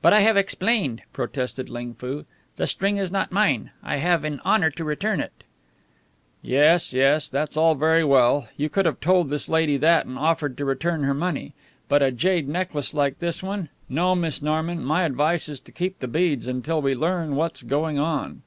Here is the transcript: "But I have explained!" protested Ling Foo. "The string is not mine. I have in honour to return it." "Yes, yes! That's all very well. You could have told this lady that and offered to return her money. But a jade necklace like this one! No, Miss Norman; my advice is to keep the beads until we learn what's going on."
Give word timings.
"But 0.00 0.14
I 0.14 0.20
have 0.20 0.38
explained!" 0.38 1.02
protested 1.12 1.68
Ling 1.68 1.92
Foo. 1.92 2.24
"The 2.56 2.66
string 2.66 2.96
is 2.96 3.12
not 3.12 3.30
mine. 3.32 3.70
I 3.82 3.96
have 3.96 4.24
in 4.24 4.40
honour 4.46 4.70
to 4.70 4.82
return 4.82 5.20
it." 5.20 5.44
"Yes, 6.40 6.94
yes! 6.94 7.28
That's 7.28 7.54
all 7.54 7.74
very 7.74 8.02
well. 8.02 8.48
You 8.56 8.70
could 8.70 8.86
have 8.86 8.98
told 8.98 9.28
this 9.28 9.50
lady 9.50 9.76
that 9.76 10.06
and 10.06 10.18
offered 10.18 10.56
to 10.56 10.64
return 10.64 11.02
her 11.02 11.12
money. 11.12 11.52
But 11.86 12.00
a 12.00 12.10
jade 12.10 12.48
necklace 12.48 12.94
like 12.94 13.18
this 13.18 13.42
one! 13.42 13.68
No, 13.90 14.14
Miss 14.14 14.40
Norman; 14.40 14.82
my 14.82 15.02
advice 15.04 15.50
is 15.50 15.60
to 15.60 15.70
keep 15.72 15.98
the 15.98 16.08
beads 16.08 16.46
until 16.46 16.80
we 16.80 16.94
learn 16.94 17.36
what's 17.36 17.62
going 17.62 17.98
on." 17.98 18.40